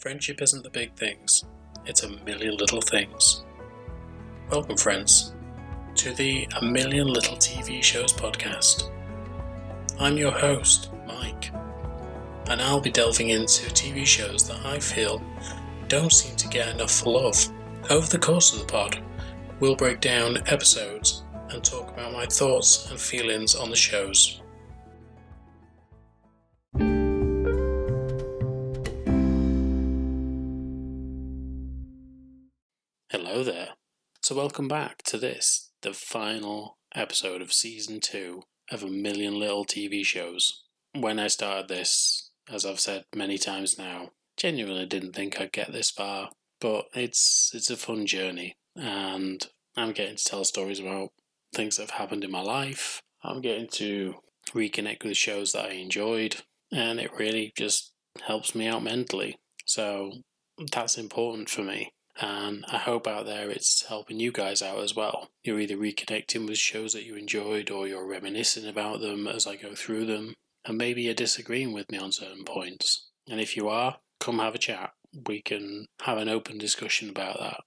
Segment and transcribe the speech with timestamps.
[0.00, 1.44] Friendship isn't the big things,
[1.84, 3.44] it's a million little things.
[4.50, 5.34] Welcome, friends,
[5.96, 8.90] to the A Million Little TV Shows podcast.
[9.98, 11.52] I'm your host, Mike,
[12.48, 15.22] and I'll be delving into TV shows that I feel
[15.88, 17.36] don't seem to get enough love.
[17.90, 19.02] Over the course of the pod,
[19.60, 24.40] we'll break down episodes and talk about my thoughts and feelings on the shows.
[34.30, 39.64] So, welcome back to this, the final episode of season two of a million little
[39.64, 40.62] TV shows.
[40.94, 45.72] When I started this, as I've said many times now, genuinely didn't think I'd get
[45.72, 46.30] this far,
[46.60, 49.44] but it's it's a fun journey, and
[49.76, 51.10] I'm getting to tell stories about
[51.52, 53.02] things that have happened in my life.
[53.24, 54.14] I'm getting to
[54.54, 56.36] reconnect with shows that I enjoyed,
[56.70, 57.90] and it really just
[58.22, 59.40] helps me out mentally.
[59.64, 60.12] So
[60.70, 61.90] that's important for me.
[62.20, 65.30] And I hope out there it's helping you guys out as well.
[65.42, 69.56] You're either reconnecting with shows that you enjoyed or you're reminiscing about them as I
[69.56, 70.34] go through them.
[70.66, 73.08] And maybe you're disagreeing with me on certain points.
[73.26, 74.90] And if you are, come have a chat.
[75.26, 77.60] We can have an open discussion about that.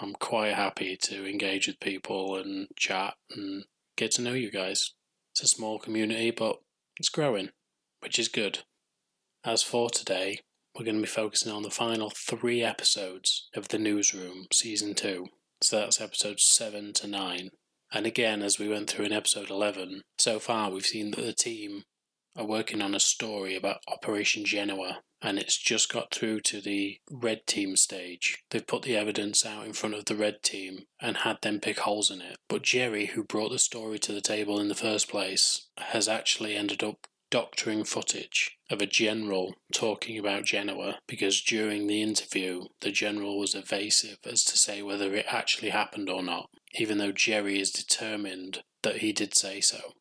[0.00, 3.64] I'm quite happy to engage with people and chat and
[3.96, 4.94] get to know you guys.
[5.32, 6.56] It's a small community, but
[6.96, 7.50] it's growing,
[8.00, 8.60] which is good.
[9.44, 10.40] As for today,
[10.74, 15.26] we're going to be focusing on the final three episodes of The Newsroom Season 2.
[15.60, 17.50] So that's episodes 7 to 9.
[17.92, 21.34] And again, as we went through in episode 11, so far we've seen that the
[21.34, 21.82] team
[22.36, 26.96] are working on a story about Operation Genoa, and it's just got through to the
[27.10, 28.42] red team stage.
[28.50, 31.80] They've put the evidence out in front of the red team and had them pick
[31.80, 32.36] holes in it.
[32.48, 36.56] But Jerry, who brought the story to the table in the first place, has actually
[36.56, 42.92] ended up doctoring footage of a general talking about Genoa because during the interview, the
[42.92, 47.58] general was evasive as to say whether it actually happened or not, even though Jerry
[47.58, 49.94] is determined that he did say so.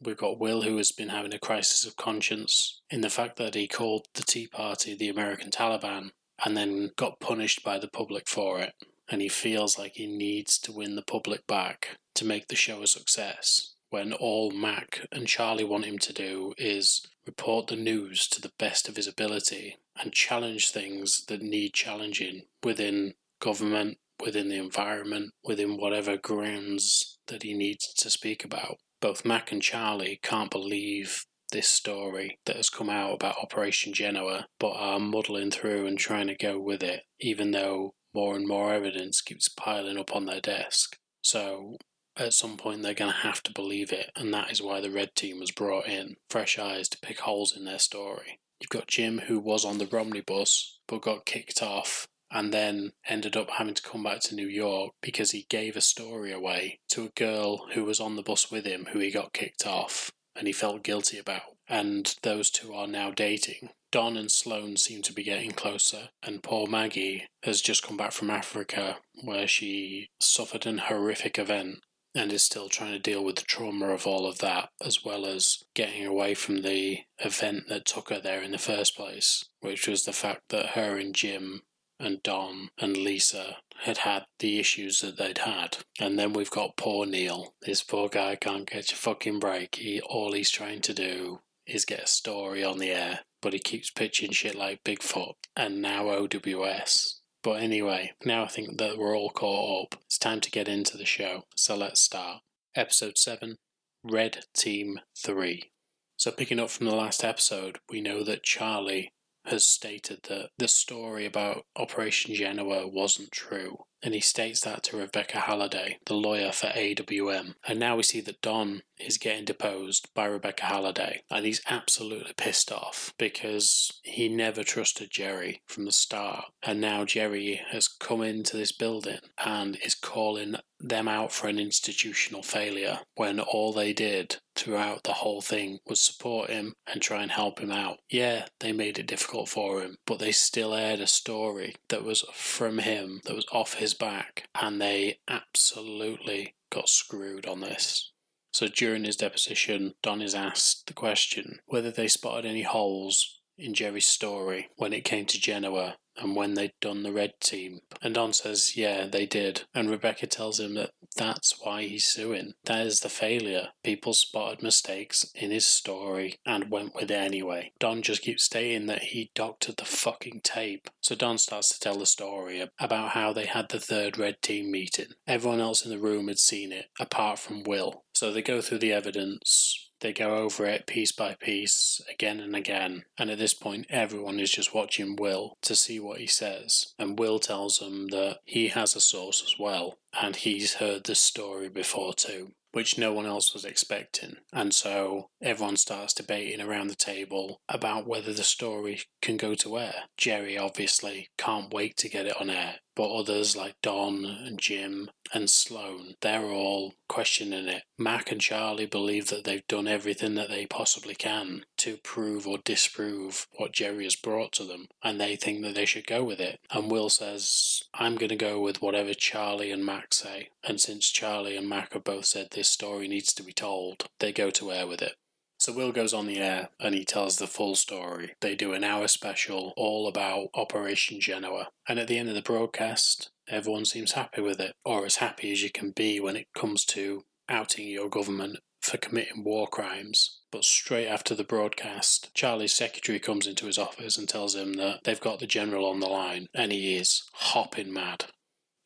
[0.00, 3.54] We've got Will, who has been having a crisis of conscience in the fact that
[3.54, 6.12] he called the Tea Party the American Taliban
[6.42, 8.72] and then got punished by the public for it.
[9.06, 12.82] And he feels like he needs to win the public back to make the show
[12.82, 18.26] a success when all Mac and Charlie want him to do is report the news
[18.28, 24.48] to the best of his ability and challenge things that need challenging within government, within
[24.48, 28.78] the environment, within whatever grounds that he needs to speak about.
[29.00, 34.46] Both Mac and Charlie can't believe this story that has come out about Operation Genoa,
[34.58, 38.72] but are muddling through and trying to go with it, even though more and more
[38.72, 40.96] evidence keeps piling up on their desk.
[41.22, 41.76] So
[42.20, 44.90] at some point they're going to have to believe it, and that is why the
[44.90, 48.38] red team was brought in fresh eyes to pick holes in their story.
[48.60, 52.92] You've got Jim, who was on the Romney bus but got kicked off and then
[53.08, 56.78] ended up having to come back to New York because he gave a story away
[56.90, 60.12] to a girl who was on the bus with him who he got kicked off
[60.36, 61.42] and he felt guilty about.
[61.68, 63.70] And those two are now dating.
[63.92, 68.12] Don and Sloan seem to be getting closer, and poor Maggie has just come back
[68.12, 71.78] from Africa where she suffered an horrific event
[72.14, 75.24] and is still trying to deal with the trauma of all of that, as well
[75.26, 79.86] as getting away from the event that took her there in the first place, which
[79.86, 81.62] was the fact that her and Jim
[81.98, 85.78] and Don and Lisa had had the issues that they'd had.
[86.00, 87.54] And then we've got poor Neal.
[87.62, 89.76] This poor guy can't catch a fucking break.
[89.76, 93.58] He all he's trying to do is get a story on the air, but he
[93.58, 99.16] keeps pitching shit like Bigfoot and now OWS but anyway, now I think that we're
[99.16, 100.00] all caught up.
[100.06, 101.44] It's time to get into the show.
[101.56, 102.42] So let's start.
[102.74, 103.56] Episode 7
[104.02, 105.70] Red Team 3.
[106.16, 109.12] So, picking up from the last episode, we know that Charlie
[109.46, 114.96] has stated that the story about Operation Genoa wasn't true, and he states that to
[114.96, 117.54] Rebecca Halliday, the lawyer for AWM.
[117.66, 122.32] And now we see that Don is getting deposed by Rebecca Halliday, and he's absolutely
[122.36, 126.44] pissed off because he never trusted Jerry from the start.
[126.62, 131.58] And now Jerry has come into this building and is calling them out for an
[131.58, 137.22] institutional failure when all they did throughout the whole thing was support him and try
[137.22, 137.98] and help him out.
[138.10, 142.24] Yeah, they made it difficult for him, but they still aired a story that was
[142.32, 148.12] from him, that was off his back, and they absolutely got screwed on this.
[148.52, 153.74] So during his deposition, Don is asked the question whether they spotted any holes in
[153.74, 157.80] Jerry's story when it came to Genoa and when they'd done the red team.
[158.02, 159.62] And Don says, yeah, they did.
[159.74, 162.54] And Rebecca tells him that that's why he's suing.
[162.64, 163.68] That is the failure.
[163.82, 167.72] People spotted mistakes in his story and went with it anyway.
[167.78, 170.88] Don just keeps stating that he doctored the fucking tape.
[171.00, 174.70] So Don starts to tell the story about how they had the third red team
[174.70, 175.06] meeting.
[175.26, 178.04] Everyone else in the room had seen it, apart from Will.
[178.14, 182.56] So they go through the evidence, they go over it piece by piece, again and
[182.56, 186.94] again, and at this point, everyone is just watching Will to see what he says.
[186.98, 191.20] And Will tells them that he has a source as well, and he's heard this
[191.20, 194.36] story before too which no one else was expecting.
[194.52, 199.78] And so everyone starts debating around the table about whether the story can go to
[199.78, 199.94] air.
[200.16, 205.08] Jerry obviously can't wait to get it on air, but others like Don and Jim
[205.32, 207.84] and Sloan, they're all questioning it.
[207.96, 212.58] Mac and Charlie believe that they've done everything that they possibly can to prove or
[212.58, 216.40] disprove what Jerry has brought to them, and they think that they should go with
[216.40, 216.60] it.
[216.70, 220.50] And Will says, I'm going to go with whatever Charlie and Mac say.
[220.62, 224.30] And since Charlie and Mac have both said this story needs to be told, they
[224.30, 225.14] go to air with it.
[225.60, 228.32] So Will goes on the air and he tells the full story.
[228.40, 231.68] They do an hour special all about Operation Genoa.
[231.86, 235.52] And at the end of the broadcast, everyone seems happy with it, or as happy
[235.52, 240.40] as you can be when it comes to outing your government for committing war crimes.
[240.50, 245.04] But straight after the broadcast, Charlie's secretary comes into his office and tells him that
[245.04, 248.24] they've got the general on the line, and he is hopping mad.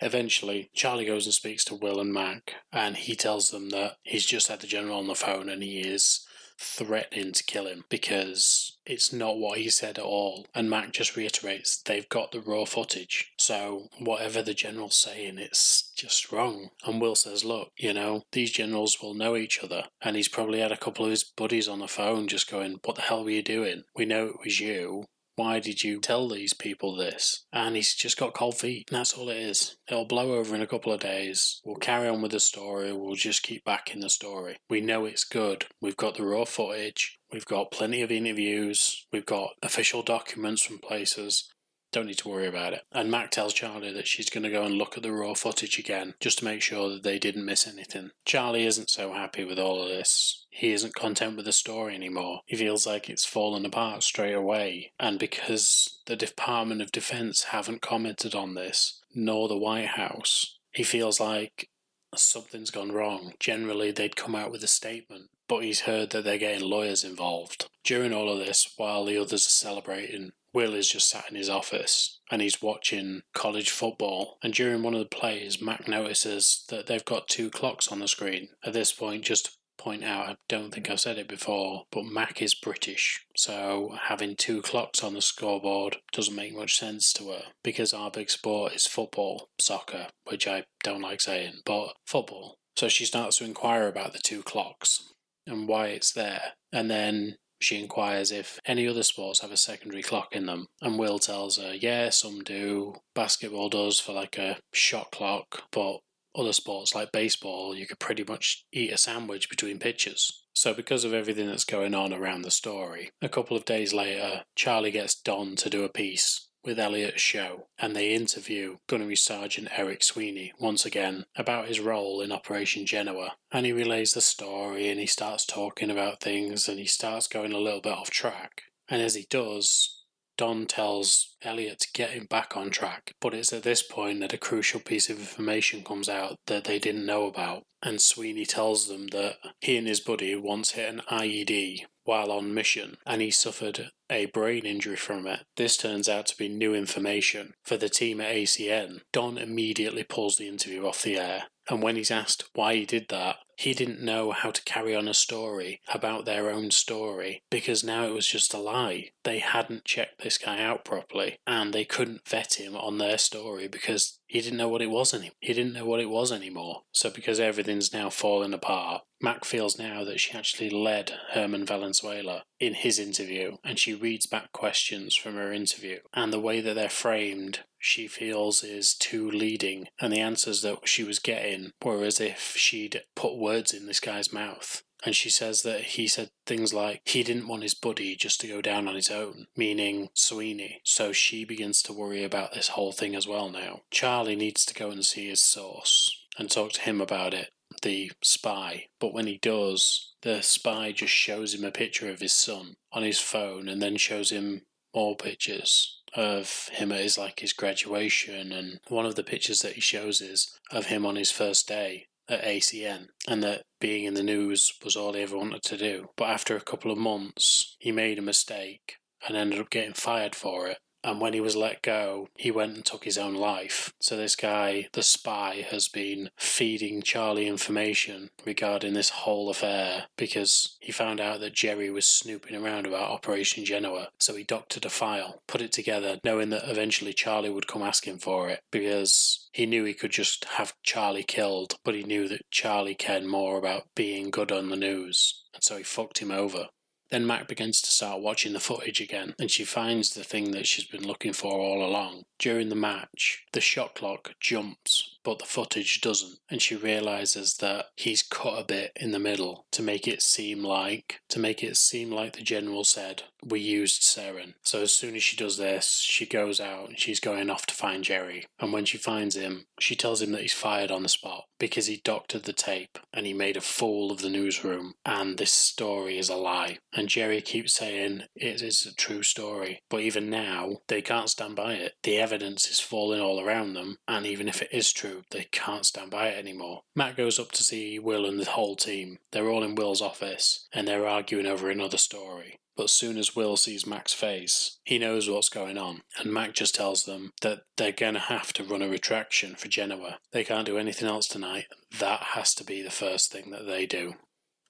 [0.01, 4.27] Eventually, Charlie goes and speaks to Will and Mac, and he tells them that he's
[4.27, 6.27] just had the general on the phone and he is
[6.59, 10.47] threatening to kill him because it's not what he said at all.
[10.55, 13.33] And Mac just reiterates they've got the raw footage.
[13.39, 16.71] So whatever the general's saying, it's just wrong.
[16.85, 19.85] And Will says, Look, you know, these generals will know each other.
[20.03, 22.97] And he's probably had a couple of his buddies on the phone just going, What
[22.97, 23.85] the hell were you doing?
[23.97, 25.07] We know it was you.
[25.37, 27.45] Why did you tell these people this?
[27.53, 28.89] And he's just got cold feet.
[28.91, 29.77] that's all it is.
[29.89, 31.61] It'll blow over in a couple of days.
[31.65, 32.93] We'll carry on with the story.
[32.93, 34.57] We'll just keep backing the story.
[34.71, 35.67] We know it's good.
[35.81, 37.19] We've got the raw footage.
[37.33, 39.07] We've got plenty of interviews.
[39.13, 41.53] We've got official documents from places.
[41.95, 42.83] Don't need to worry about it.
[42.91, 45.79] And Mac tells Charlie that she's going to go and look at the raw footage
[45.79, 48.11] again, just to make sure that they didn't miss anything.
[48.25, 50.45] Charlie isn't so happy with all of this.
[50.51, 52.41] He isn't content with the story anymore.
[52.47, 54.91] He feels like it's fallen apart straight away.
[54.99, 60.83] And because the Department of Defense haven't commented on this, nor the White House, he
[60.83, 61.69] feels like
[62.17, 63.35] something's gone wrong.
[63.39, 67.69] Generally, they'd come out with a statement, but he's heard that they're getting lawyers involved.
[67.85, 71.51] During all of this, while the others are celebrating, Will is just sat in his
[71.51, 74.39] office and he's watching college football.
[74.43, 78.09] And during one of the plays, Mac notices that they've got two clocks on the
[78.09, 78.49] screen.
[78.65, 82.05] At this point, just to point out, I don't think I've said it before, but
[82.05, 83.27] Mac is British.
[83.37, 88.11] So having two clocks on the scoreboard doesn't make much sense to her because our
[88.11, 92.59] big sport is football, soccer, which I don't like saying, but football.
[92.77, 95.13] So she starts to inquire about the two clocks
[95.47, 96.53] and why it's there.
[96.73, 100.99] And then she inquires if any other sports have a secondary clock in them, and
[100.99, 102.95] Will tells her, yeah, some do.
[103.15, 105.99] Basketball does for like a shot clock, but
[106.37, 110.43] other sports like baseball, you could pretty much eat a sandwich between pitches.
[110.53, 114.43] So, because of everything that's going on around the story, a couple of days later,
[114.55, 119.69] Charlie gets Don to do a piece with Elliot's show, and they interview Gunnery Sergeant
[119.77, 123.35] Eric Sweeney once again about his role in Operation Genoa.
[123.53, 127.53] And he relays the story and he starts talking about things and he starts going
[127.53, 128.63] a little bit off track.
[128.89, 130.04] And as he does,
[130.37, 134.33] Don tells Elliot to get him back on track, but it's at this point that
[134.33, 137.63] a crucial piece of information comes out that they didn't know about.
[137.83, 142.55] And Sweeney tells them that he and his buddy once hit an IED while on
[142.55, 145.41] mission and he suffered a brain injury from it.
[145.57, 149.01] This turns out to be new information for the team at ACN.
[149.13, 153.09] Don immediately pulls the interview off the air, and when he's asked why he did
[153.09, 157.85] that, he didn't know how to carry on a story about their own story because
[157.85, 159.11] now it was just a lie.
[159.25, 163.69] They hadn't checked this guy out properly and they couldn't vet him on their story
[163.69, 166.83] because he didn't know what it was any he didn't know what it was anymore.
[166.93, 172.43] So because everything's now falling apart, Mac feels now that she actually led Herman Valenzuela
[172.61, 176.75] in his interview and she reads back questions from her interview and the way that
[176.75, 182.03] they're framed she feels is too leading and the answers that she was getting were
[182.03, 186.31] as if she'd put words in this guy's mouth and she says that he said
[186.47, 190.09] things like he didn't want his buddy just to go down on his own, meaning
[190.15, 190.81] Sweeney.
[190.83, 193.83] So she begins to worry about this whole thing as well now.
[193.91, 197.51] Charlie needs to go and see his source and talk to him about it,
[197.83, 198.87] the spy.
[198.99, 203.03] But when he does, the spy just shows him a picture of his son on
[203.03, 204.63] his phone and then shows him
[204.95, 209.73] more pictures of him at his like his graduation, and one of the pictures that
[209.73, 214.15] he shows is of him on his first day at ACN, and that being in
[214.15, 216.09] the news was all he ever wanted to do.
[216.17, 220.35] But after a couple of months, he made a mistake and ended up getting fired
[220.35, 220.79] for it.
[221.05, 223.93] And when he was let go, he went and took his own life.
[224.01, 230.79] So, this guy, the spy, has been feeding Charlie information regarding this whole affair because
[230.81, 234.09] he found out that Jerry was snooping around about Operation Genoa.
[234.19, 238.19] So, he doctored a file, put it together, knowing that eventually Charlie would come asking
[238.19, 242.51] for it because he knew he could just have Charlie killed, but he knew that
[242.51, 245.45] Charlie cared more about being good on the news.
[245.53, 246.69] And so he fucked him over.
[247.15, 250.67] Then Mac begins to start watching the footage again, and she finds the thing that
[250.67, 252.25] she's been looking for all along.
[252.41, 257.87] During the match, the shot clock jumps, but the footage doesn't, and she realizes that
[257.97, 261.77] he's cut a bit in the middle to make it seem like to make it
[261.77, 264.55] seem like the general said we used sarin.
[264.63, 267.75] So as soon as she does this, she goes out and she's going off to
[267.75, 268.47] find Jerry.
[268.59, 271.87] And when she finds him, she tells him that he's fired on the spot because
[271.87, 276.19] he doctored the tape and he made a fool of the newsroom and this story
[276.19, 276.79] is a lie.
[276.93, 281.57] And Jerry keeps saying it is a true story, but even now they can't stand
[281.57, 281.95] by it.
[282.03, 285.87] The evidence is falling all around them, and even if it is true, they can't
[285.87, 286.83] stand by it anymore.
[286.95, 289.19] Mac goes up to see Will and the whole team.
[289.33, 292.59] They're all in Will's office and they're arguing over another story.
[292.77, 296.75] But soon as Will sees Mac's face, he knows what's going on, and Mac just
[296.75, 300.19] tells them that they're going to have to run a retraction for Genoa.
[300.33, 301.67] They can't do anything else tonight.
[302.01, 304.15] That has to be the first thing that they do.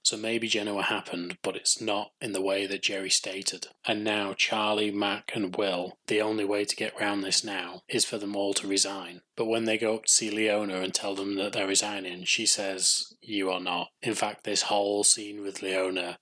[0.04, 3.68] So maybe Genoa happened, but it's not in the way that Jerry stated.
[3.87, 8.04] And now Charlie, Mac, and Will, the only way to get round this now is
[8.04, 9.23] for them all to resign.
[9.34, 12.46] But when they go up to see Leona and tell them that they're resigning, she
[12.46, 13.88] says, You are not.
[14.02, 16.18] In fact, this whole scene with Leona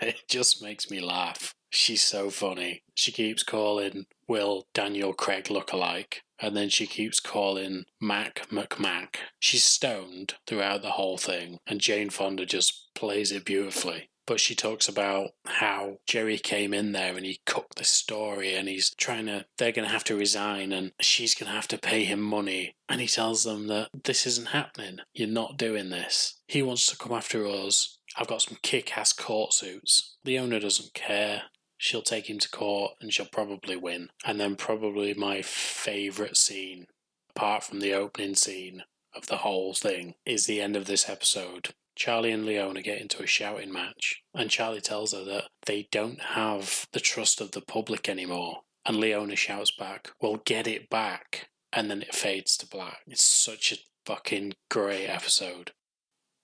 [0.00, 1.54] it just makes me laugh.
[1.70, 2.82] She's so funny.
[2.94, 9.16] She keeps calling Will Daniel Craig look-alike, and then she keeps calling Mac McMac.
[9.38, 14.10] She's stoned throughout the whole thing, and Jane Fonda just plays it beautifully.
[14.26, 18.68] But she talks about how Jerry came in there and he cooked the story and
[18.68, 21.78] he's trying to, they're going to have to resign and she's going to have to
[21.78, 22.76] pay him money.
[22.88, 24.98] And he tells them that this isn't happening.
[25.14, 26.40] You're not doing this.
[26.46, 27.98] He wants to come after us.
[28.16, 30.16] I've got some kick ass court suits.
[30.22, 31.42] The owner doesn't care.
[31.82, 34.10] She'll take him to court and she'll probably win.
[34.22, 36.88] And then, probably my favourite scene,
[37.34, 38.82] apart from the opening scene
[39.16, 41.70] of the whole thing, is the end of this episode.
[41.96, 46.20] Charlie and Leona get into a shouting match, and Charlie tells her that they don't
[46.20, 48.58] have the trust of the public anymore.
[48.84, 51.48] And Leona shouts back, Well, get it back.
[51.72, 52.98] And then it fades to black.
[53.06, 55.72] It's such a fucking great episode.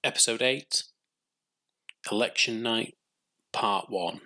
[0.02, 0.84] Episode 8
[2.10, 2.94] Election Night,
[3.52, 4.22] Part 1.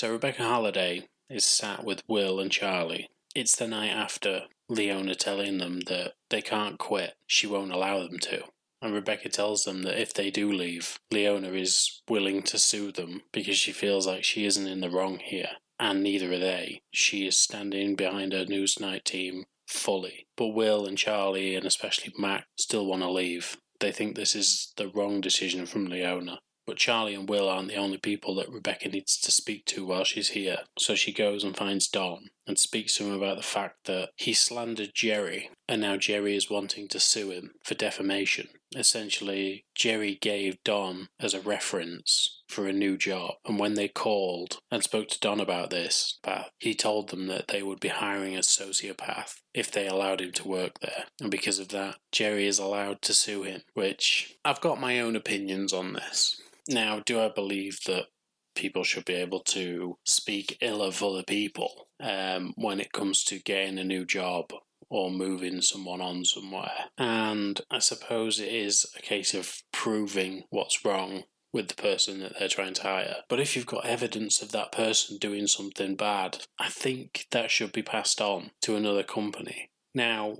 [0.00, 3.10] So Rebecca Halliday is sat with Will and Charlie.
[3.34, 8.18] It's the night after Leona telling them that they can't quit, she won't allow them
[8.20, 8.44] to.
[8.80, 13.24] And Rebecca tells them that if they do leave, Leona is willing to sue them
[13.30, 16.80] because she feels like she isn't in the wrong here, and neither are they.
[16.90, 20.26] She is standing behind her Newsnight team fully.
[20.34, 23.58] But Will and Charlie, and especially Mac, still want to leave.
[23.80, 26.38] They think this is the wrong decision from Leona.
[26.66, 30.04] But Charlie and Will aren't the only people that Rebecca needs to speak to while
[30.04, 30.58] she's here.
[30.78, 34.32] So she goes and finds Don and speaks to him about the fact that he
[34.32, 38.48] slandered Jerry, and now Jerry is wanting to sue him for defamation.
[38.74, 44.58] Essentially, Jerry gave Don as a reference for a new job, and when they called
[44.70, 46.18] and spoke to Don about this,
[46.58, 50.48] he told them that they would be hiring a sociopath if they allowed him to
[50.48, 51.04] work there.
[51.20, 55.16] And because of that, Jerry is allowed to sue him, which I've got my own
[55.16, 56.40] opinions on this.
[56.70, 58.06] Now, do I believe that
[58.54, 63.40] people should be able to speak ill of other people um, when it comes to
[63.40, 64.52] getting a new job
[64.88, 66.86] or moving someone on somewhere?
[66.96, 72.38] And I suppose it is a case of proving what's wrong with the person that
[72.38, 73.16] they're trying to hire.
[73.28, 77.72] But if you've got evidence of that person doing something bad, I think that should
[77.72, 79.70] be passed on to another company.
[79.92, 80.36] Now,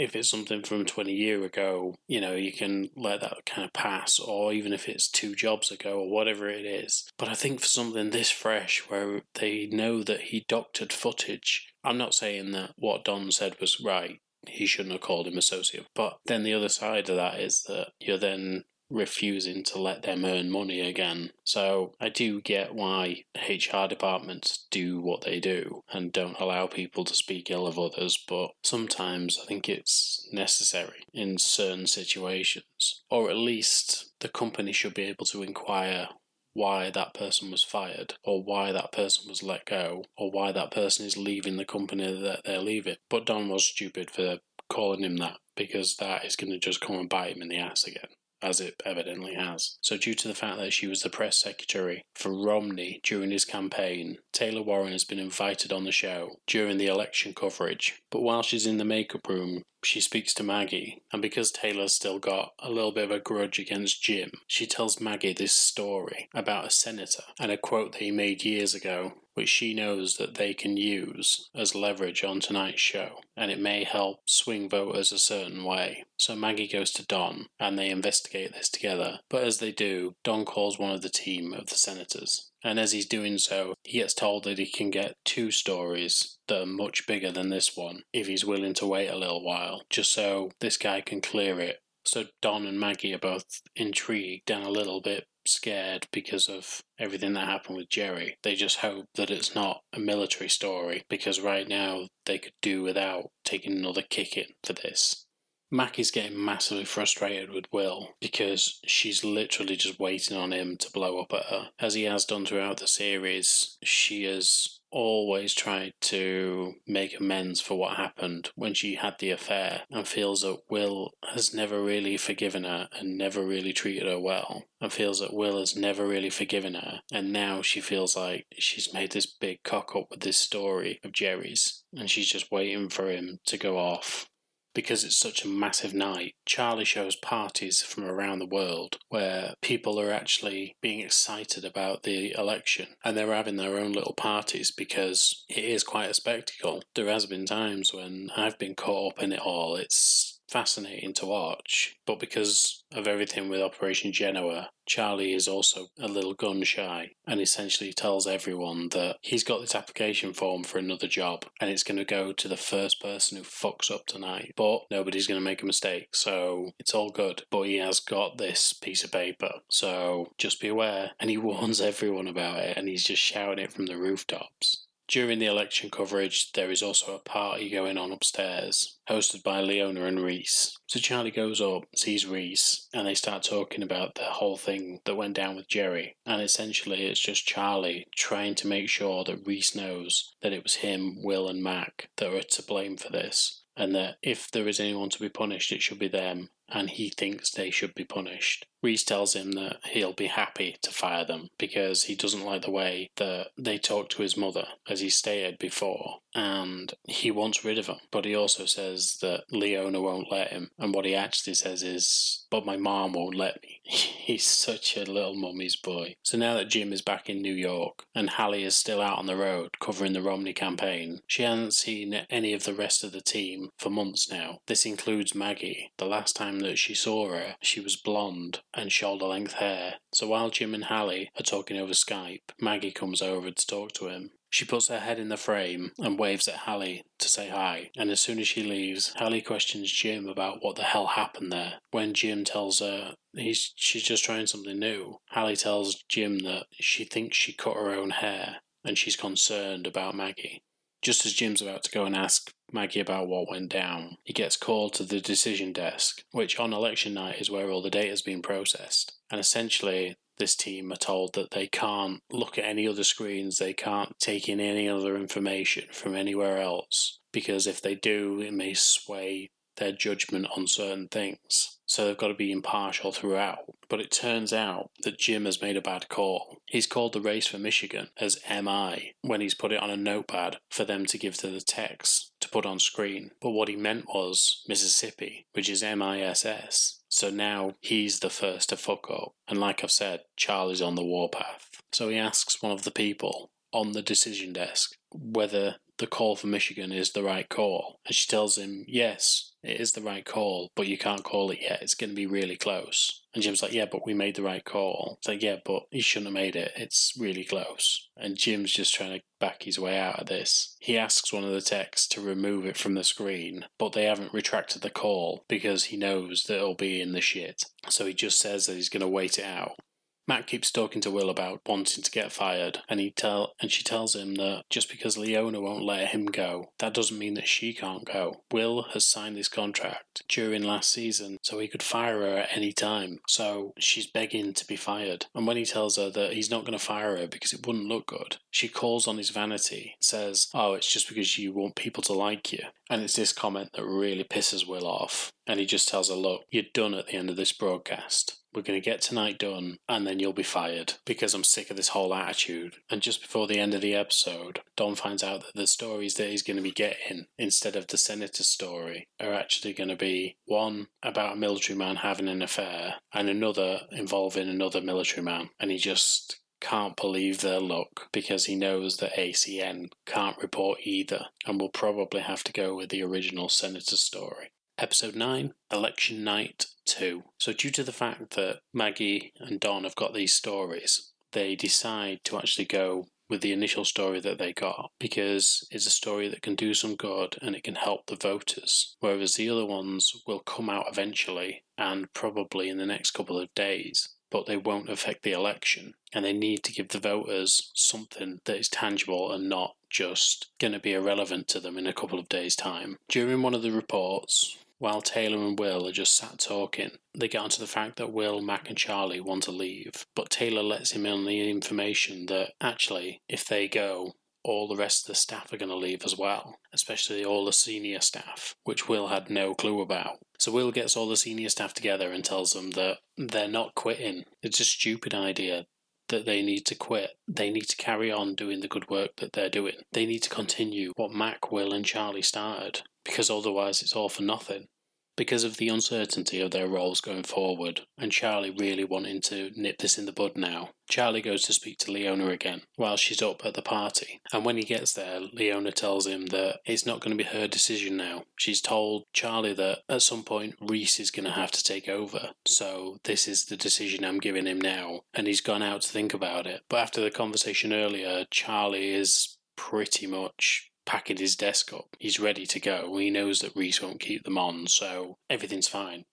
[0.00, 3.72] if it's something from 20 year ago, you know, you can let that kind of
[3.72, 7.08] pass, or even if it's two jobs ago or whatever it is.
[7.18, 11.98] But I think for something this fresh, where they know that he doctored footage, I'm
[11.98, 14.18] not saying that what Don said was right.
[14.48, 15.86] He shouldn't have called him associate.
[15.94, 20.24] But then the other side of that is that you're then refusing to let them
[20.24, 21.30] earn money again.
[21.44, 27.04] So I do get why HR departments do what they do and don't allow people
[27.04, 33.02] to speak ill of others, but sometimes I think it's necessary in certain situations.
[33.08, 36.08] Or at least the company should be able to inquire
[36.52, 40.72] why that person was fired or why that person was let go or why that
[40.72, 42.96] person is leaving the company that they're leaving.
[43.08, 46.96] But Don was stupid for calling him that because that is going to just come
[46.96, 48.08] and bite him in the ass again
[48.42, 49.78] as it evidently has.
[49.80, 53.44] So, due to the fact that she was the press secretary for Romney during his
[53.44, 58.00] campaign, Taylor Warren has been invited on the show during the election coverage.
[58.10, 62.18] But while she's in the makeup room, she speaks to Maggie, and because Taylor's still
[62.18, 66.66] got a little bit of a grudge against Jim, she tells Maggie this story about
[66.66, 70.52] a senator and a quote that he made years ago, which she knows that they
[70.52, 75.64] can use as leverage on tonight's show, and it may help swing voters a certain
[75.64, 76.04] way.
[76.16, 79.20] So Maggie goes to Don, and they investigate this together.
[79.28, 82.92] But as they do, Don calls one of the team of the senators and as
[82.92, 87.06] he's doing so, he gets told that he can get two stories that are much
[87.06, 90.76] bigger than this one if he's willing to wait a little while, just so this
[90.76, 91.78] guy can clear it.
[92.04, 97.32] So Don and Maggie are both intrigued and a little bit scared because of everything
[97.34, 98.36] that happened with Jerry.
[98.42, 102.82] They just hope that it's not a military story because right now they could do
[102.82, 105.26] without taking another kick in for this.
[105.70, 111.20] Mackie's getting massively frustrated with Will because she's literally just waiting on him to blow
[111.20, 111.68] up at her.
[111.78, 117.78] As he has done throughout the series, she has always tried to make amends for
[117.78, 122.64] what happened when she had the affair and feels that Will has never really forgiven
[122.64, 126.74] her and never really treated her well and feels that Will has never really forgiven
[126.74, 131.00] her and now she feels like she's made this big cock up with this story
[131.04, 134.29] of Jerry's and she's just waiting for him to go off
[134.74, 140.00] because it's such a massive night, Charlie shows parties from around the world where people
[140.00, 145.44] are actually being excited about the election and they're having their own little parties because
[145.48, 146.82] it is quite a spectacle.
[146.94, 149.76] There has been times when I've been caught up in it all.
[149.76, 151.96] It's fascinating to watch.
[152.06, 157.40] But because of everything with Operation Genoa, Charlie is also a little gun shy and
[157.40, 161.98] essentially tells everyone that he's got this application form for another job and it's going
[161.98, 164.52] to go to the first person who fucks up tonight.
[164.56, 167.44] But nobody's going to make a mistake, so it's all good.
[167.50, 171.12] But he has got this piece of paper, so just be aware.
[171.20, 174.86] And he warns everyone about it and he's just shouting it from the rooftops.
[175.10, 180.04] During the election coverage, there is also a party going on upstairs, hosted by Leona
[180.04, 180.78] and Reese.
[180.86, 185.16] So Charlie goes up, sees Reese, and they start talking about the whole thing that
[185.16, 186.16] went down with Jerry.
[186.24, 190.76] And essentially, it's just Charlie trying to make sure that Reese knows that it was
[190.76, 193.64] him, Will, and Mac that are to blame for this.
[193.76, 197.10] And that if there is anyone to be punished, it should be them, and he
[197.10, 198.66] thinks they should be punished.
[198.82, 202.70] Reese tells him that he'll be happy to fire them because he doesn't like the
[202.70, 207.78] way that they talk to his mother, as he stated before, and he wants rid
[207.78, 207.98] of them.
[208.10, 212.46] But he also says that Leona won't let him, and what he actually says is,
[212.50, 213.80] But my mom won't let me.
[213.84, 216.14] He's such a little mummy's boy.
[216.22, 219.26] So now that Jim is back in New York and Hallie is still out on
[219.26, 223.20] the road covering the Romney campaign, she hasn't seen any of the rest of the
[223.20, 224.58] team for months now.
[224.66, 225.90] This includes Maggie.
[225.98, 229.94] The last time that she saw her, she was blonde and shoulder length hair.
[230.12, 234.08] So while Jim and Hallie are talking over Skype, Maggie comes over to talk to
[234.08, 234.32] him.
[234.52, 237.90] She puts her head in the frame and waves at Hallie to say hi.
[237.96, 241.74] And as soon as she leaves, Hallie questions Jim about what the hell happened there.
[241.92, 247.04] When Jim tells her he's she's just trying something new, Hallie tells Jim that she
[247.04, 250.62] thinks she cut her own hair and she's concerned about Maggie.
[251.02, 254.56] Just as Jim's about to go and ask Maggie about what went down, he gets
[254.56, 258.22] called to the decision desk, which on election night is where all the data has
[258.22, 259.12] been processed.
[259.30, 263.72] And essentially, this team are told that they can't look at any other screens, they
[263.72, 268.74] can't take in any other information from anywhere else, because if they do, it may
[268.74, 271.78] sway their judgment on certain things.
[271.86, 273.64] So they've got to be impartial throughout.
[273.88, 276.58] But it turns out that Jim has made a bad call.
[276.66, 280.58] He's called the race for Michigan as MI when he's put it on a notepad
[280.70, 283.32] for them to give to the techs to put on screen.
[283.40, 287.00] But what he meant was Mississippi, which is MISS.
[287.08, 289.34] So now he's the first to fuck up.
[289.48, 291.82] And like I've said, Charlie's on the warpath.
[291.90, 296.48] So he asks one of the people on the decision desk whether the call for
[296.48, 298.00] Michigan is the right call.
[298.06, 301.60] And she tells him, yes, it is the right call, but you can't call it
[301.60, 301.82] yet.
[301.82, 303.22] It's going to be really close.
[303.34, 305.16] And Jim's like, yeah, but we made the right call.
[305.18, 306.72] It's like, yeah, but you shouldn't have made it.
[306.74, 308.08] It's really close.
[308.16, 310.76] And Jim's just trying to back his way out of this.
[310.80, 314.34] He asks one of the techs to remove it from the screen, but they haven't
[314.34, 317.62] retracted the call because he knows that it'll be in the shit.
[317.88, 319.76] So he just says that he's going to wait it out.
[320.26, 323.82] Mac keeps talking to Will about wanting to get fired, and he tell and she
[323.82, 327.72] tells him that just because Leona won't let him go, that doesn't mean that she
[327.72, 328.42] can't go.
[328.52, 332.72] Will has signed this contract during last season, so he could fire her at any
[332.72, 333.18] time.
[333.26, 335.26] So she's begging to be fired.
[335.34, 337.88] And when he tells her that he's not going to fire her because it wouldn't
[337.88, 342.02] look good, she calls on his vanity, says, "Oh, it's just because you want people
[342.04, 345.32] to like you." And it's this comment that really pisses Will off.
[345.46, 348.39] And he just tells her, Look, you're done at the end of this broadcast.
[348.52, 351.76] We're going to get tonight done, and then you'll be fired because I'm sick of
[351.76, 352.76] this whole attitude.
[352.90, 356.28] And just before the end of the episode, Don finds out that the stories that
[356.28, 360.36] he's going to be getting, instead of the senator's story, are actually going to be
[360.46, 365.50] one about a military man having an affair, and another involving another military man.
[365.60, 371.26] And he just can't believe their luck because he knows that ACN can't report either
[371.46, 374.50] and will probably have to go with the original senator story.
[374.82, 377.22] Episode 9 Election Night 2.
[377.36, 382.20] So, due to the fact that Maggie and Don have got these stories, they decide
[382.24, 386.40] to actually go with the initial story that they got because it's a story that
[386.40, 388.96] can do some good and it can help the voters.
[389.00, 393.54] Whereas the other ones will come out eventually and probably in the next couple of
[393.54, 395.92] days, but they won't affect the election.
[396.14, 400.72] And they need to give the voters something that is tangible and not just going
[400.72, 402.96] to be irrelevant to them in a couple of days' time.
[403.08, 407.42] During one of the reports, while Taylor and Will are just sat talking, they get
[407.42, 411.04] onto the fact that Will, Mac, and Charlie want to leave, but Taylor lets him
[411.04, 415.52] in on the information that actually, if they go, all the rest of the staff
[415.52, 419.54] are going to leave as well, especially all the senior staff, which Will had no
[419.54, 420.16] clue about.
[420.38, 424.24] So Will gets all the senior staff together and tells them that they're not quitting.
[424.42, 425.66] It's a stupid idea
[426.08, 427.10] that they need to quit.
[427.28, 429.76] They need to carry on doing the good work that they're doing.
[429.92, 434.22] They need to continue what Mac, Will, and Charlie started because otherwise it's all for
[434.22, 434.68] nothing.
[435.16, 439.76] Because of the uncertainty of their roles going forward, and Charlie really wanting to nip
[439.76, 443.44] this in the bud now, Charlie goes to speak to Leona again while she's up
[443.44, 444.22] at the party.
[444.32, 447.46] And when he gets there, Leona tells him that it's not going to be her
[447.46, 448.24] decision now.
[448.38, 452.30] She's told Charlie that at some point Reese is going to have to take over.
[452.46, 455.00] So this is the decision I'm giving him now.
[455.12, 456.62] And he's gone out to think about it.
[456.70, 461.96] But after the conversation earlier, Charlie is pretty much packing his desk up.
[462.00, 462.96] He's ready to go.
[462.96, 466.04] He knows that Reese won't keep them on, so everything's fine.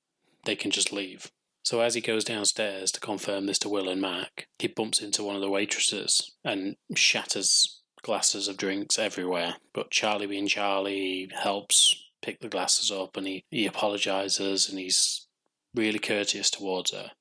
[0.46, 1.32] They can just leave.
[1.64, 5.24] So as he goes downstairs to confirm this to Will and Mac, he bumps into
[5.24, 9.56] one of the waitresses and shatters glasses of drinks everywhere.
[9.74, 15.26] But Charlie being Charlie helps pick the glasses up and he, he apologises and he's
[15.74, 17.14] really courteous towards her.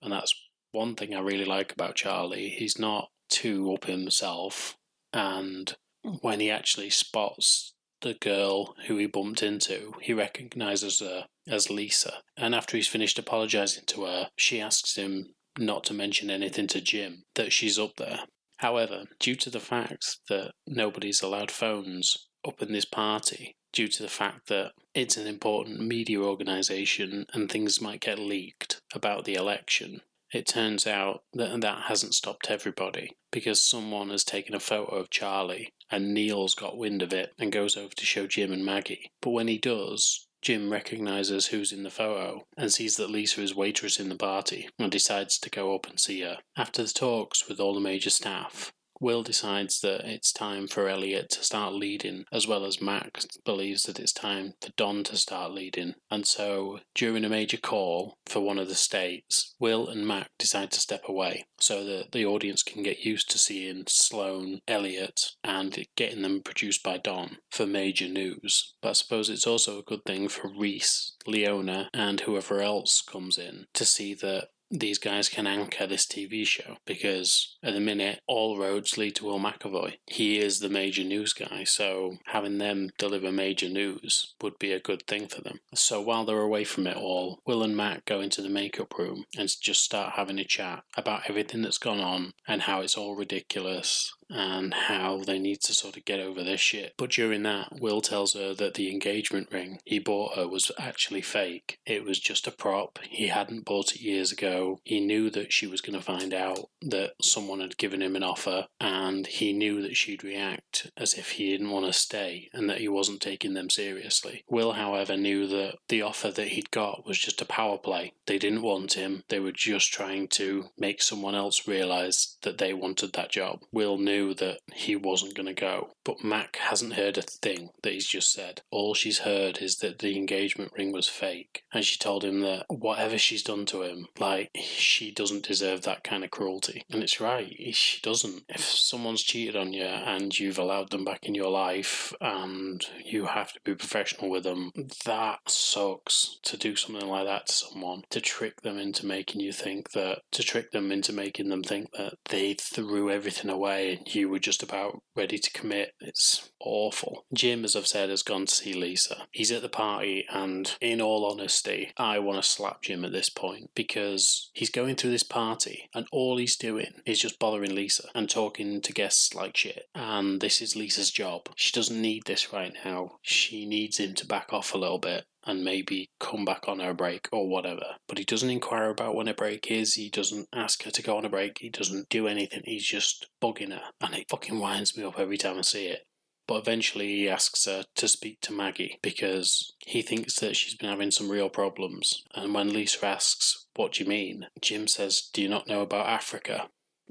[0.00, 0.34] And that's
[0.70, 2.48] one thing I really like about Charlie.
[2.48, 4.78] He's not too up himself
[5.12, 5.76] and
[6.20, 12.14] when he actually spots the girl who he bumped into, he recognizes her as Lisa.
[12.36, 16.80] And after he's finished apologizing to her, she asks him not to mention anything to
[16.80, 18.20] Jim, that she's up there.
[18.58, 24.02] However, due to the fact that nobody's allowed phones up in this party, due to
[24.02, 29.34] the fact that it's an important media organisation and things might get leaked about the
[29.34, 30.00] election,
[30.32, 35.10] it turns out that that hasn't stopped everybody because someone has taken a photo of
[35.10, 39.12] Charlie and Neal's got wind of it and goes over to show Jim and Maggie.
[39.20, 43.54] But when he does, Jim recognizes who's in the photo and sees that Lisa is
[43.54, 46.38] waitress in the party and decides to go up and see her.
[46.56, 48.72] After the talks with all the major staff,
[49.02, 53.82] Will decides that it's time for Elliot to start leading, as well as Max believes
[53.82, 55.94] that it's time for Don to start leading.
[56.08, 60.70] And so, during a major call for one of the states, Will and Mac decide
[60.70, 65.84] to step away so that the audience can get used to seeing Sloan, Elliot, and
[65.96, 68.74] getting them produced by Don for major news.
[68.80, 73.36] But I suppose it's also a good thing for Reese, Leona, and whoever else comes
[73.36, 78.20] in to see that these guys can anchor this TV show because at the minute
[78.26, 79.98] all roads lead to Will McAvoy.
[80.06, 84.80] He is the major news guy, so having them deliver major news would be a
[84.80, 85.60] good thing for them.
[85.74, 89.24] So while they're away from it all, Will and Mac go into the makeup room
[89.36, 93.14] and just start having a chat about everything that's gone on and how it's all
[93.14, 96.94] ridiculous and how they need to sort of get over this shit.
[96.96, 101.22] But during that, Will tells her that the engagement ring he bought her was actually
[101.22, 101.78] fake.
[101.86, 102.98] It was just a prop.
[103.08, 104.80] He hadn't bought it years ago.
[104.84, 108.22] He knew that she was going to find out that someone had given him an
[108.22, 112.68] offer, and he knew that she'd react as if he didn't want to stay and
[112.68, 114.44] that he wasn't taking them seriously.
[114.48, 118.12] Will, however, knew that the offer that he'd got was just a power play.
[118.26, 122.72] They didn't want him, they were just trying to make someone else realize that they
[122.72, 123.60] wanted that job.
[123.72, 125.90] Will knew knew that he wasn't going to go.
[126.04, 128.62] But Mac hasn't heard a thing that he's just said.
[128.70, 131.64] All she's heard is that the engagement ring was fake.
[131.72, 136.04] And she told him that whatever she's done to him, like, she doesn't deserve that
[136.04, 136.84] kind of cruelty.
[136.90, 138.44] And it's right, she doesn't.
[138.48, 143.26] If someone's cheated on you and you've allowed them back in your life and you
[143.26, 144.72] have to be professional with them,
[145.04, 149.52] that sucks to do something like that to someone, to trick them into making you
[149.52, 154.11] think that, to trick them into making them think that they threw everything away and
[154.14, 155.92] you were just about ready to commit.
[156.00, 157.24] It's awful.
[157.34, 159.26] Jim, as I've said, has gone to see Lisa.
[159.30, 163.28] He's at the party, and in all honesty, I want to slap Jim at this
[163.28, 168.08] point because he's going through this party and all he's doing is just bothering Lisa
[168.14, 169.84] and talking to guests like shit.
[169.94, 171.48] And this is Lisa's job.
[171.56, 173.18] She doesn't need this right now.
[173.22, 176.94] She needs him to back off a little bit and maybe come back on her
[176.94, 177.96] break or whatever.
[178.08, 179.94] But he doesn't inquire about when a break is.
[179.94, 181.58] He doesn't ask her to go on a break.
[181.58, 182.62] He doesn't do anything.
[182.64, 183.82] He's just bugging her.
[184.00, 186.06] And it fucking winds me up every time I see it.
[186.46, 190.90] But eventually he asks her to speak to Maggie because he thinks that she's been
[190.90, 192.24] having some real problems.
[192.34, 194.46] And when Lisa asks, What do you mean?
[194.60, 196.68] Jim says, Do you not know about Africa?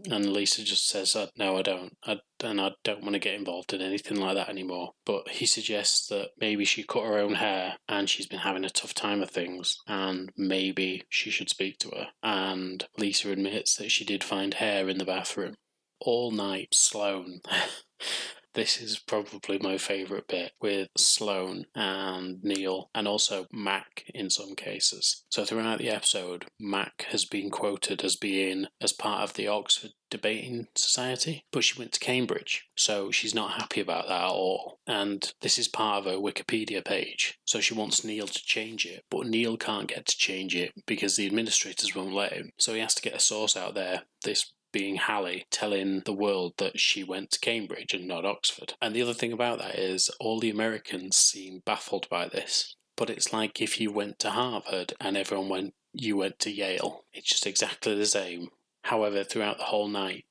[0.09, 1.97] And Lisa just says, uh, No, I don't.
[2.03, 4.91] I, and I don't want to get involved in anything like that anymore.
[5.05, 8.69] But he suggests that maybe she cut her own hair and she's been having a
[8.69, 12.07] tough time of things, and maybe she should speak to her.
[12.23, 15.55] And Lisa admits that she did find hair in the bathroom.
[15.99, 17.41] All night, Sloan.
[18.53, 24.55] This is probably my favourite bit with Sloan and Neal, and also Mac in some
[24.55, 25.23] cases.
[25.29, 29.91] So, throughout the episode, Mac has been quoted as being as part of the Oxford
[30.09, 34.79] Debating Society, but she went to Cambridge, so she's not happy about that at all.
[34.85, 39.05] And this is part of her Wikipedia page, so she wants Neal to change it,
[39.09, 42.51] but Neal can't get to change it because the administrators won't let him.
[42.57, 44.03] So he has to get a source out there.
[44.23, 48.73] This being Hallie telling the world that she went to Cambridge and not Oxford.
[48.81, 52.75] And the other thing about that is all the Americans seem baffled by this.
[52.95, 57.05] But it's like if you went to Harvard and everyone went, you went to Yale.
[57.13, 58.49] It's just exactly the same.
[58.83, 60.25] However, throughout the whole night,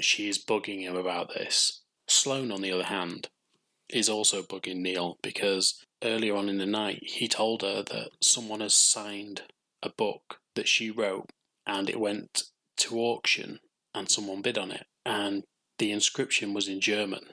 [0.00, 1.82] she is bugging him about this.
[2.08, 3.28] Sloan, on the other hand,
[3.88, 8.60] is also bugging Neal because earlier on in the night he told her that someone
[8.60, 9.42] has signed
[9.82, 11.30] a book that she wrote
[11.66, 12.44] and it went
[12.76, 13.60] to auction
[13.94, 14.86] and someone bid on it.
[15.04, 15.44] And
[15.78, 17.24] the inscription was in German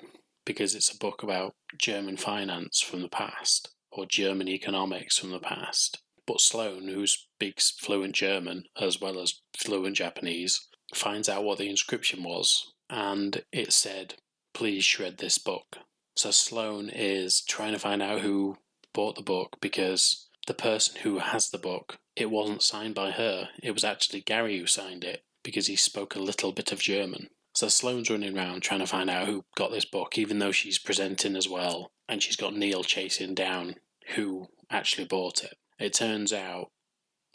[0.46, 5.40] because it's a book about German finance from the past or German economics from the
[5.40, 6.02] past.
[6.26, 11.70] But Sloan, who speaks fluent German as well as fluent Japanese, finds out what the
[11.70, 14.16] inscription was and it said,
[14.54, 15.78] Please shred this book.
[16.16, 18.58] So Sloan is trying to find out who
[18.94, 23.50] bought the book because the person who has the book, it wasn't signed by her.
[23.64, 27.30] It was actually Gary who signed it because he spoke a little bit of German.
[27.54, 30.80] So Sloan's running around trying to find out who got this book, even though she's
[30.80, 33.76] presenting as well, and she's got Neal chasing down
[34.16, 35.58] who actually bought it.
[35.80, 36.70] It turns out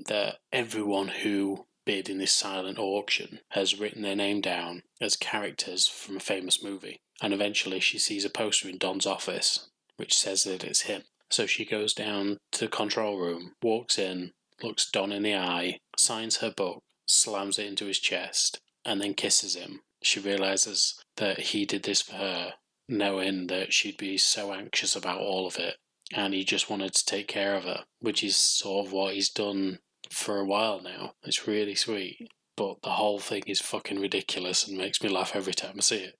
[0.07, 5.87] that everyone who bid in this silent auction has written their name down as characters
[5.87, 7.01] from a famous movie.
[7.23, 11.03] And eventually she sees a poster in Don's office which says that it's him.
[11.31, 15.79] So she goes down to the control room, walks in, looks Don in the eye,
[15.99, 19.81] signs her book, slams it into his chest, and then kisses him.
[20.03, 22.55] She realizes that he did this for her,
[22.89, 25.77] knowing that she'd be so anxious about all of it,
[26.13, 29.31] and he just wanted to take care of her, which is sort of what he's
[29.31, 29.79] done
[30.11, 31.15] for a while now.
[31.25, 35.55] It's really sweet, but the whole thing is fucking ridiculous and makes me laugh every
[35.55, 36.19] time I see it.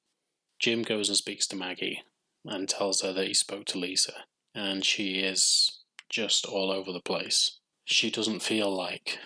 [0.59, 2.03] Jim goes and speaks to Maggie
[2.45, 7.01] and tells her that he spoke to Lisa, and she is just all over the
[7.01, 7.59] place.
[7.85, 9.19] She doesn't feel like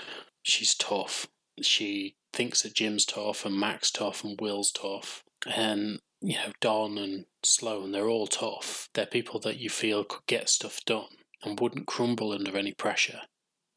[0.43, 1.27] she's tough
[1.63, 5.25] she thinks that Jim's tough and Mac's tough and Will's tough.
[5.47, 8.89] And, you know, Don and Sloan, they're all tough.
[8.95, 13.23] They're people that you feel could get stuff done and wouldn't crumble under any pressure.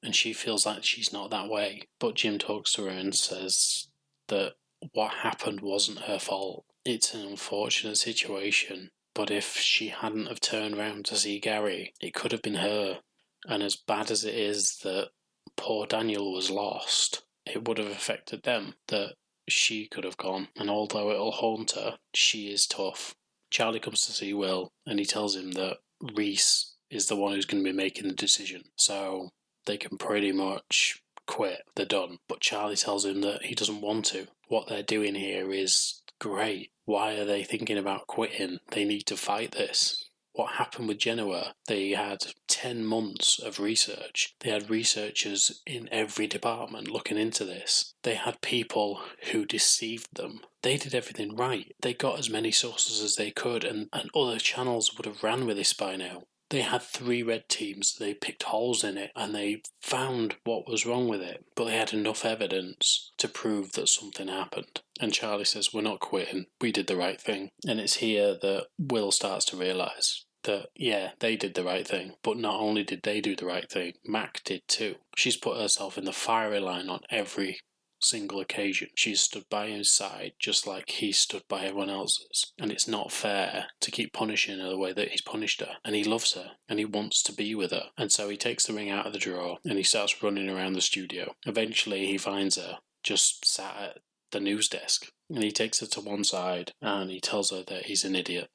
[0.02, 1.84] And she feels like she's not that way.
[2.00, 3.88] But Jim talks to her and says
[4.28, 4.54] that
[4.92, 6.66] what happened wasn't her fault.
[6.86, 8.92] It's an unfortunate situation.
[9.16, 13.00] But if she hadn't have turned round to see Gary, it could have been her.
[13.48, 15.10] And as bad as it is that
[15.56, 19.14] poor Daniel was lost, it would have affected them that
[19.48, 20.48] she could have gone.
[20.56, 23.16] And although it'll haunt her, she is tough.
[23.50, 25.78] Charlie comes to see Will and he tells him that
[26.16, 28.64] Reese is the one who's going to be making the decision.
[28.76, 29.30] So
[29.66, 31.64] they can pretty much quit.
[31.76, 32.20] They're done.
[32.28, 34.28] But Charlie tells him that he doesn't want to.
[34.48, 36.72] What they're doing here is great.
[36.86, 38.60] Why are they thinking about quitting?
[38.72, 40.10] They need to fight this.
[40.34, 44.36] What happened with Genoa, they had 10 months of research.
[44.39, 47.93] They had researchers in every department looking into this.
[48.04, 50.41] They had people who deceived them.
[50.63, 51.76] They did everything right.
[51.82, 55.46] They got as many sources as they could, and, and other channels would have ran
[55.46, 56.24] with this by now.
[56.54, 60.86] They had three red teams, they picked holes in it, and they found what was
[60.86, 64.82] wrong with it, but they had enough evidence to prove that something happened.
[65.02, 67.50] And Charlie says, We're not quitting, we did the right thing.
[67.68, 72.18] And it's here that Will starts to realise that, yeah, they did the right thing,
[72.22, 74.98] but not only did they do the right thing, Mac did too.
[75.18, 77.62] She's put herself in the firing line on every
[78.04, 78.89] single occasion.
[78.96, 82.52] She's stood by his side just like he stood by everyone else's.
[82.60, 85.78] And it's not fair to keep punishing her the way that he's punished her.
[85.84, 87.89] And he loves her and he wants to be with her.
[87.98, 90.74] And so he takes the ring out of the drawer and he starts running around
[90.74, 91.36] the studio.
[91.46, 93.98] Eventually, he finds her just sat at
[94.32, 97.86] the news desk and he takes her to one side and he tells her that
[97.86, 98.50] he's an idiot.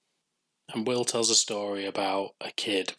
[0.73, 2.95] And Will tells a story about a kid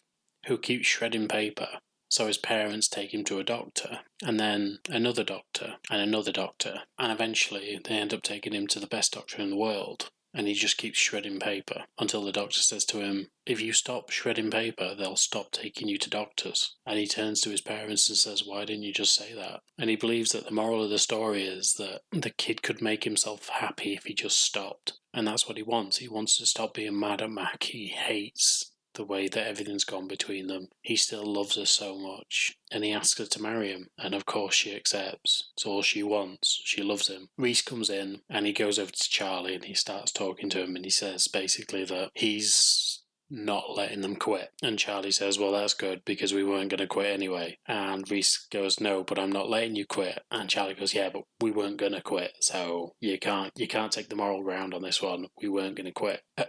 [0.46, 1.68] who keeps shredding paper
[2.10, 6.80] so his parents take him to a doctor, and then another doctor, and another doctor,
[6.98, 10.10] and eventually they end up taking him to the best doctor in the world.
[10.32, 14.10] And he just keeps shredding paper until the doctor says to him, If you stop
[14.10, 16.76] shredding paper, they'll stop taking you to doctors.
[16.86, 19.60] And he turns to his parents and says, Why didn't you just say that?
[19.76, 23.02] And he believes that the moral of the story is that the kid could make
[23.02, 25.00] himself happy if he just stopped.
[25.12, 25.96] And that's what he wants.
[25.96, 27.64] He wants to stop being mad at Mac.
[27.64, 30.68] He hates the way that everything's gone between them.
[30.82, 34.26] He still loves her so much, and he asks her to marry him, and of
[34.26, 35.50] course she accepts.
[35.54, 36.60] It's all she wants.
[36.64, 37.28] She loves him.
[37.36, 40.76] Reese comes in, and he goes over to Charlie, and he starts talking to him,
[40.76, 44.50] and he says basically that he's not letting them quit.
[44.62, 47.58] And Charlie says, Well, that's good because we weren't going to quit anyway.
[47.66, 50.20] And Reese goes, No, but I'm not letting you quit.
[50.30, 52.32] And Charlie goes, Yeah, but we weren't going to quit.
[52.40, 55.28] So you can't, you can't take the moral ground on this one.
[55.40, 56.22] We weren't going to quit.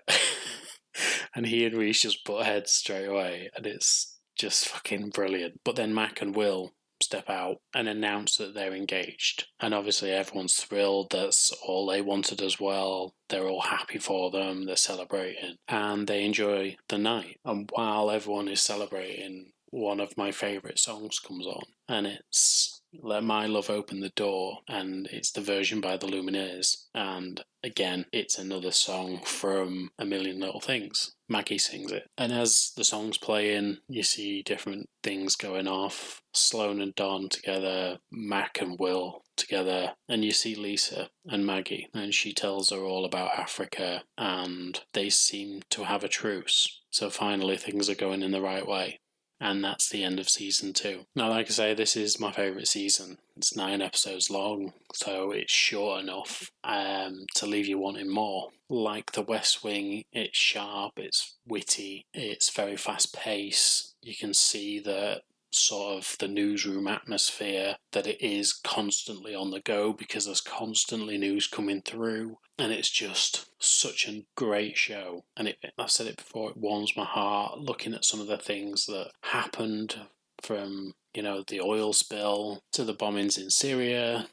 [1.36, 5.62] and he and Reese just butt heads straight away, and it's just fucking brilliant.
[5.64, 9.48] But then Mac and Will step out and announce that they're engaged.
[9.60, 11.12] And obviously, everyone's thrilled.
[11.12, 13.16] That's all they wanted as well.
[13.30, 14.66] They're all happy for them.
[14.66, 17.38] They're celebrating and they enjoy the night.
[17.44, 23.24] And while everyone is celebrating, one of my favourite songs comes on, and it's let
[23.24, 26.86] My Love Open the Door, and it's the version by the Lumineers.
[26.94, 31.14] And again, it's another song from A Million Little Things.
[31.30, 32.10] Maggie sings it.
[32.18, 36.22] And as the song's playing, you see different things going off.
[36.34, 42.14] Sloan and Don together, Mac and Will together, and you see Lisa and Maggie, and
[42.14, 46.82] she tells her all about Africa, and they seem to have a truce.
[46.90, 49.00] So finally, things are going in the right way
[49.42, 51.06] and that's the end of season two.
[51.16, 53.18] Now, like I say, this is my favourite season.
[53.36, 58.50] It's nine episodes long, so it's short enough um, to leave you wanting more.
[58.70, 63.96] Like The West Wing, it's sharp, it's witty, it's very fast paced.
[64.04, 65.22] You can see that
[65.54, 71.18] sort of the newsroom atmosphere that it is constantly on the go because there's constantly
[71.18, 75.24] news coming through and it's just such a great show.
[75.36, 78.38] And it I've said it before it warms my heart looking at some of the
[78.38, 79.96] things that happened
[80.42, 84.28] from you know the oil spill to the bombings in Syria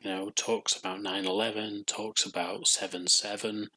[0.00, 3.68] you know talks about 9/11 talks about 7/7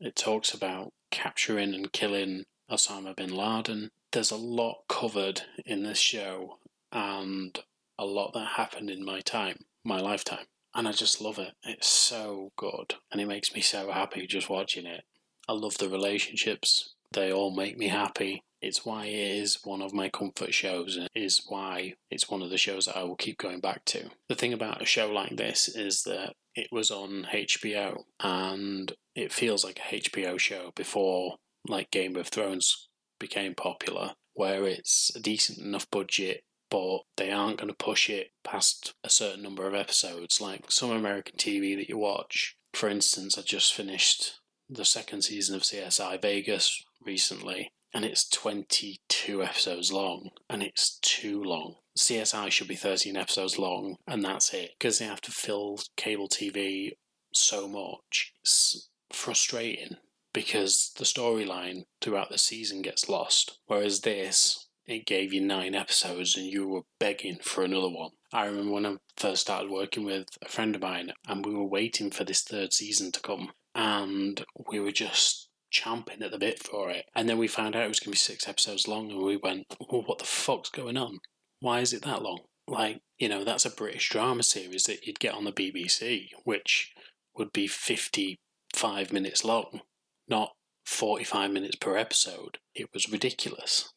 [0.00, 3.90] it talks about capturing and killing Osama bin Laden.
[4.12, 6.58] There's a lot covered in this show
[6.92, 7.58] and
[7.98, 10.46] a lot that happened in my time, my lifetime.
[10.74, 11.54] And I just love it.
[11.64, 12.94] It's so good.
[13.10, 15.04] And it makes me so happy just watching it.
[15.48, 16.94] I love the relationships.
[17.12, 18.42] They all make me happy.
[18.60, 22.50] It's why it is one of my comfort shows and is why it's one of
[22.50, 24.10] the shows that I will keep going back to.
[24.28, 29.32] The thing about a show like this is that it was on HBO and it
[29.32, 31.36] feels like a HBO show before
[31.68, 32.88] like Game of Thrones
[33.20, 38.30] became popular, where it's a decent enough budget, but they aren't going to push it
[38.44, 40.40] past a certain number of episodes.
[40.40, 45.56] Like some American TV that you watch, for instance, I just finished the second season
[45.56, 51.76] of CSI Vegas recently, and it's 22 episodes long, and it's too long.
[51.98, 56.28] CSI should be 13 episodes long, and that's it, because they have to fill cable
[56.28, 56.92] TV
[57.32, 58.32] so much.
[58.42, 59.96] It's frustrating
[60.32, 63.58] because the storyline throughout the season gets lost.
[63.66, 68.10] Whereas this, it gave you nine episodes and you were begging for another one.
[68.32, 71.64] I remember when I first started working with a friend of mine and we were
[71.64, 76.58] waiting for this third season to come and we were just champing at the bit
[76.58, 77.04] for it.
[77.14, 79.36] And then we found out it was going to be six episodes long and we
[79.36, 81.18] went, well, what the fuck's going on?
[81.60, 82.40] Why is it that long?
[82.66, 86.92] Like, you know, that's a British drama series that you'd get on the BBC, which
[87.36, 89.80] would be 55 minutes long
[90.28, 90.52] not
[90.84, 92.58] 45 minutes per episode.
[92.74, 93.92] It was ridiculous.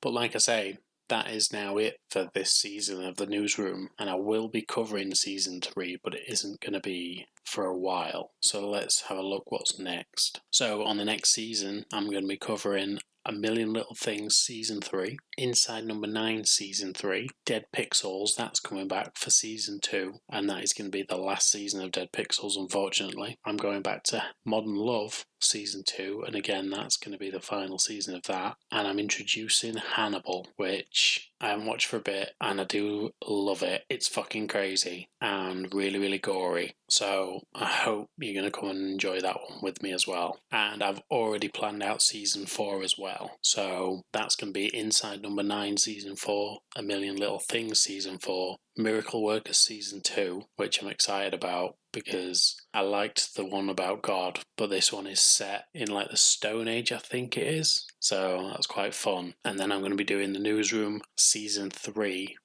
[0.00, 0.78] But like I say,
[1.08, 5.14] that is now it for this season of the newsroom, and I will be covering
[5.14, 8.32] season three, but it isn't going to be for a while.
[8.40, 10.40] So let's have a look what's next.
[10.50, 14.80] So, on the next season, I'm going to be covering a Million Little Things Season
[14.80, 20.48] 3, Inside Number 9 Season 3, Dead Pixels, that's coming back for Season 2, and
[20.48, 23.36] that is going to be the last season of Dead Pixels, unfortunately.
[23.44, 27.40] I'm going back to Modern Love Season 2, and again, that's going to be the
[27.40, 28.56] final season of that.
[28.70, 33.62] And I'm introducing Hannibal, which I haven't watched for a bit, and I do love
[33.62, 33.84] it.
[33.88, 36.74] It's fucking crazy and really, really gory.
[36.88, 40.38] So I hope you're going to come and enjoy that one with me as well.
[40.50, 43.38] And I've already planned out season four as well.
[43.42, 48.18] So that's going to be Inside Number Nine, season four, A Million Little Things, season
[48.18, 54.02] four, Miracle Workers season two, which I'm excited about because I liked the one about
[54.02, 57.86] God, but this one is set in like the Stone Age, I think it is.
[58.00, 59.32] So that's quite fun.
[59.46, 62.36] And then I'm going to be doing the Newsroom season three,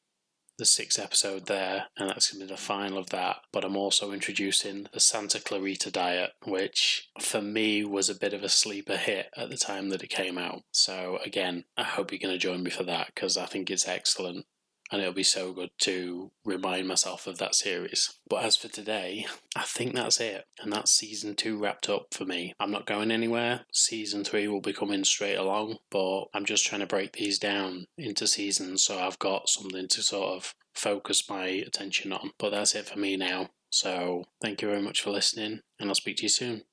[0.58, 3.40] the sixth episode there, and that's going to be the final of that.
[3.52, 8.44] But I'm also introducing the Santa Clarita Diet, which for me was a bit of
[8.44, 10.62] a sleeper hit at the time that it came out.
[10.72, 13.86] So again, I hope you're going to join me for that because I think it's
[13.86, 14.46] excellent
[14.92, 18.14] and it'll be so good to remind myself of that series.
[18.28, 19.26] But as for today,
[19.56, 22.54] I think that's it, and that's season two wrapped up for me.
[22.60, 23.62] I'm not going anywhere.
[23.72, 27.88] Season three will be coming straight along, but I'm just trying to break these down
[27.98, 32.32] into seasons so I've got something to sort of focus my attention on.
[32.38, 33.50] But that's it for me now.
[33.70, 36.64] So thank you very much for listening, and I'll speak to you soon.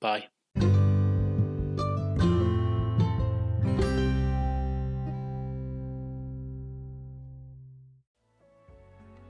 [0.00, 0.28] Bye.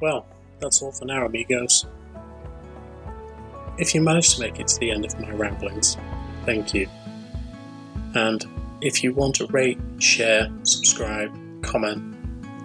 [0.01, 0.27] Well,
[0.61, 1.87] that's all for now, amigos.
[3.79, 5.97] If you managed to make it to the end of my ramblings,
[6.45, 6.89] thank you.
[8.15, 8.45] And
[8.81, 11.33] if you want to rate, share, subscribe,
[11.63, 12.15] comment,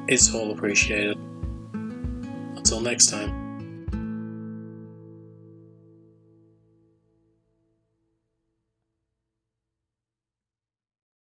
[0.07, 1.17] it's all appreciated.
[1.73, 3.44] Until next time.